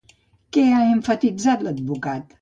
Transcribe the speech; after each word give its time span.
Què 0.57 0.63
ha 0.69 0.79
emfatitzat 0.95 1.65
l'advocat? 1.69 2.29